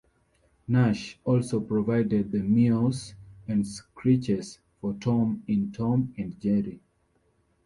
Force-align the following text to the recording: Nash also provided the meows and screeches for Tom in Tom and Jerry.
Nash 0.67 1.19
also 1.25 1.59
provided 1.59 2.31
the 2.31 2.39
meows 2.41 3.13
and 3.47 3.67
screeches 3.67 4.57
for 4.79 4.93
Tom 4.93 5.43
in 5.45 5.71
Tom 5.71 6.11
and 6.17 6.39
Jerry. 6.41 6.79